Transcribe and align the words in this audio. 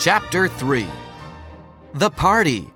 Chapter 0.00 0.48
3 0.48 0.86
The 1.92 2.08
Party 2.08 2.72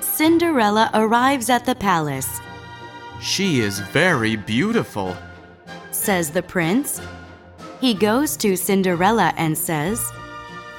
Cinderella 0.00 0.90
arrives 0.94 1.48
at 1.48 1.64
the 1.64 1.76
palace, 1.76 2.40
She 3.20 3.60
is 3.60 3.78
very 3.78 4.34
beautiful. 4.34 5.16
says 5.92 6.30
the 6.30 6.42
prince. 6.42 7.00
He 7.80 7.94
goes 7.94 8.36
to 8.38 8.56
Cinderella 8.56 9.32
and 9.36 9.56
says, 9.56 10.10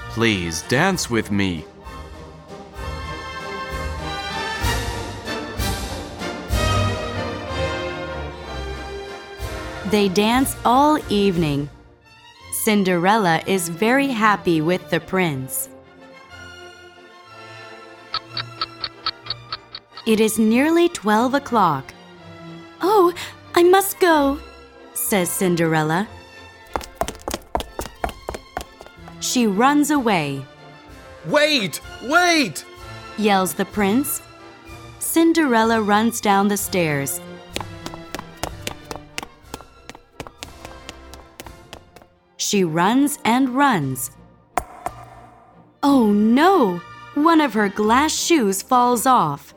Please 0.09 0.63
dance 0.63 1.09
with 1.09 1.31
me. 1.31 1.63
They 9.89 10.09
dance 10.09 10.55
all 10.65 10.97
evening. 11.09 11.69
Cinderella 12.63 13.41
is 13.45 13.67
very 13.67 14.07
happy 14.07 14.61
with 14.61 14.89
the 14.89 15.01
prince. 15.01 15.67
It 20.05 20.21
is 20.21 20.39
nearly 20.39 20.87
12 20.87 21.33
o'clock. 21.33 21.93
Oh, 22.79 23.13
I 23.53 23.63
must 23.63 23.99
go, 23.99 24.39
says 24.93 25.29
Cinderella. 25.29 26.07
She 29.19 29.45
runs 29.45 29.91
away, 29.91 30.45
Wait! 31.27 31.81
Wait! 32.03 32.63
yells 33.17 33.53
the 33.53 33.65
prince. 33.65 34.21
Cinderella 34.99 35.81
runs 35.81 36.21
down 36.21 36.47
the 36.47 36.55
stairs. 36.55 37.19
She 42.43 42.65
runs 42.65 43.19
and 43.23 43.55
runs. 43.55 44.11
Oh 45.81 46.11
no! 46.11 46.81
One 47.13 47.39
of 47.39 47.53
her 47.53 47.69
glass 47.69 48.13
shoes 48.13 48.61
falls 48.61 49.05
off. 49.05 49.55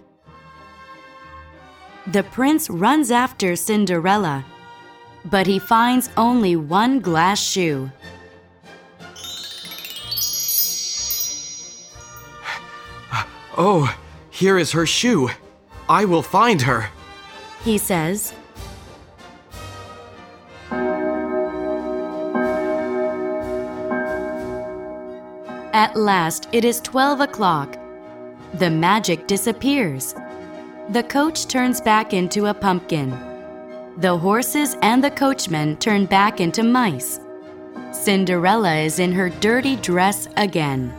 The 2.07 2.23
prince 2.23 2.71
runs 2.71 3.11
after 3.11 3.57
Cinderella, 3.57 4.45
but 5.25 5.49
he 5.49 5.59
finds 5.59 6.11
only 6.17 6.55
one 6.55 7.01
glass 7.01 7.43
shoe. 7.43 7.91
Oh, 13.59 13.93
here 14.31 14.59
is 14.59 14.71
her 14.71 14.87
shoe. 14.87 15.31
I 15.89 16.05
will 16.05 16.23
find 16.23 16.63
her. 16.63 16.89
He 17.65 17.79
says, 17.79 18.33
At 25.77 25.95
last, 25.95 26.49
it 26.53 26.65
is 26.65 26.81
12 26.81 27.21
o'clock. 27.21 27.77
The 28.55 28.71
magic 28.71 29.27
disappears. 29.27 30.15
The 30.89 31.03
coach 31.03 31.49
turns 31.49 31.83
back 31.83 32.15
into 32.15 32.47
a 32.47 32.55
pumpkin. 32.55 33.11
The 33.99 34.17
horses 34.17 34.75
and 34.81 35.05
the 35.05 35.11
coachman 35.11 35.77
turn 35.77 36.07
back 36.07 36.41
into 36.41 36.63
mice. 36.63 37.21
Cinderella 37.93 38.77
is 38.77 38.99
in 38.99 39.13
her 39.13 39.29
dirty 39.29 39.77
dress 39.77 40.31
again. 40.39 40.95